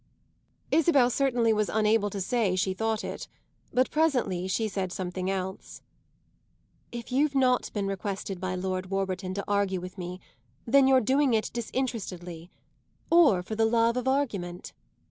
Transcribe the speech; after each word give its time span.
Isabel 0.71 1.11
certainly 1.11 1.53
was 1.53 1.69
unable 1.69 2.09
to 2.09 2.19
say 2.21 2.55
she 2.55 2.73
thought 2.73 3.03
it; 3.03 3.27
but 3.71 3.91
presently 3.91 4.47
she 4.47 4.67
said 4.67 4.91
something 4.91 5.29
else. 5.29 5.83
"If 6.91 7.11
you've 7.11 7.35
not 7.35 7.71
been 7.73 7.85
requested 7.85 8.41
by 8.41 8.55
Lord 8.55 8.87
Warburton 8.87 9.35
to 9.35 9.43
argue 9.47 9.79
with 9.79 9.99
me, 9.99 10.19
then 10.65 10.87
you're 10.87 11.01
doing 11.01 11.35
it 11.35 11.51
disinterestedly 11.53 12.49
or 13.11 13.43
for 13.43 13.53
the 13.53 13.63
love 13.65 13.95
of 13.95 14.07
argument." 14.07 14.73